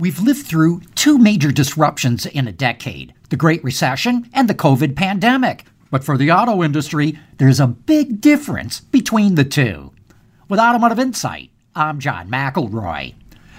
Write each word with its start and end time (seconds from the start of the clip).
We've 0.00 0.20
lived 0.20 0.46
through 0.46 0.82
two 0.94 1.18
major 1.18 1.50
disruptions 1.50 2.24
in 2.24 2.46
a 2.46 2.52
decade 2.52 3.14
the 3.30 3.36
Great 3.36 3.64
Recession 3.64 4.30
and 4.32 4.48
the 4.48 4.54
COVID 4.54 4.94
pandemic. 4.94 5.64
But 5.90 6.04
for 6.04 6.16
the 6.16 6.30
auto 6.30 6.62
industry, 6.62 7.18
there's 7.38 7.58
a 7.58 7.66
big 7.66 8.20
difference 8.20 8.78
between 8.78 9.34
the 9.34 9.44
two. 9.44 9.92
With 10.48 10.60
Automotive 10.60 11.00
Insight, 11.00 11.50
I'm 11.74 11.98
John 11.98 12.30
McElroy. 12.30 13.14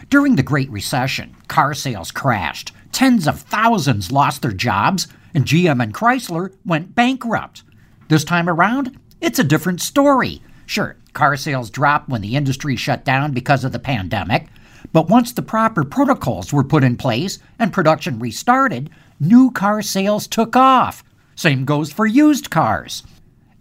During 0.10 0.38
the 0.38 0.44
Great 0.44 0.70
Recession, 0.70 1.36
car 1.50 1.74
sales 1.74 2.10
crashed, 2.10 2.72
tens 2.94 3.28
of 3.28 3.42
thousands 3.42 4.10
lost 4.10 4.42
their 4.42 4.54
jobs, 4.54 5.10
and 5.34 5.44
GM 5.44 5.84
and 5.84 5.94
Chrysler 5.94 6.56
went 6.66 6.96
bankrupt. 6.96 7.64
This 8.08 8.24
time 8.24 8.48
around, 8.48 8.98
it's 9.20 9.40
a 9.40 9.44
different 9.44 9.82
story. 9.82 10.42
Sure, 10.66 10.96
car 11.12 11.36
sales 11.36 11.70
dropped 11.70 12.08
when 12.08 12.22
the 12.22 12.38
industry 12.38 12.78
shut 12.78 13.04
down 13.04 13.34
because 13.34 13.66
of 13.66 13.74
the 13.74 13.80
pandemic, 13.80 14.48
but 14.92 15.10
once 15.10 15.32
the 15.32 15.42
proper 15.42 15.84
protocols 15.84 16.52
were 16.52 16.64
put 16.64 16.84
in 16.84 16.98
place 16.98 17.40
and 17.58 17.74
production 17.74 18.20
restarted, 18.20 18.90
new 19.20 19.52
car 19.52 19.82
sales 19.82 20.28
took 20.28 20.56
off. 20.56 21.04
Same 21.36 21.66
goes 21.66 21.92
for 21.92 22.06
used 22.06 22.50
cars. 22.50 23.04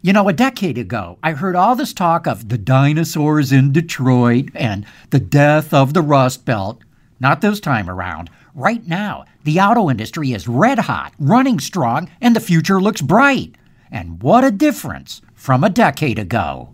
You 0.01 0.13
know, 0.13 0.29
a 0.29 0.33
decade 0.33 0.79
ago, 0.79 1.19
I 1.23 1.33
heard 1.33 1.57
all 1.57 1.75
this 1.75 1.93
talk 1.93 2.27
of 2.27 2.49
the 2.49 2.59
dinosaurs 2.59 3.53
in 3.53 3.73
Detroit 3.73 4.49
and 4.55 4.87
the 5.11 5.19
death 5.19 5.75
of 5.75 5.93
the 5.93 6.03
Rust 6.03 6.45
Belt. 6.45 6.83
Not 7.21 7.41
this 7.41 7.61
time 7.61 7.91
around. 7.91 8.31
Right 8.55 8.87
now, 8.87 9.25
the 9.45 9.61
auto 9.61 9.91
industry 9.91 10.33
is 10.33 10.49
red 10.49 10.79
hot, 10.79 11.15
running 11.19 11.59
strong, 11.59 12.11
and 12.21 12.35
the 12.35 12.41
future 12.41 12.81
looks 12.81 13.01
bright. 13.01 13.57
And 13.91 14.23
what 14.23 14.45
a 14.45 14.51
difference 14.51 15.21
from 15.35 15.65
a 15.65 15.71
decade 15.71 16.19
ago. 16.19 16.71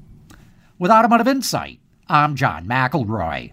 With 0.78 0.90
Automotive 0.90 1.28
Insight, 1.28 1.80
I'm 2.08 2.36
John 2.36 2.66
McElroy. 2.66 3.52